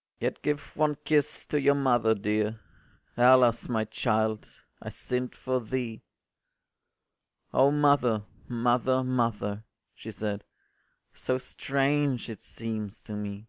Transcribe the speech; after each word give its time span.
”“Yet 0.20 0.40
give 0.40 0.74
one 0.74 0.94
kiss 1.04 1.44
to 1.44 1.60
your 1.60 1.74
mother 1.74 2.14
dear! 2.14 2.60
Alas, 3.14 3.68
my 3.68 3.84
child, 3.84 4.48
I 4.80 4.88
sinn’d 4.88 5.34
for 5.34 5.60
thee.” 5.60 6.00
“O 7.52 7.70
mother, 7.70 8.22
mother, 8.48 9.04
mother,” 9.04 9.64
she 9.94 10.12
said, 10.12 10.44
“So 11.12 11.36
strange 11.36 12.30
it 12.30 12.40
seems 12.40 13.02
to 13.02 13.12
me. 13.12 13.48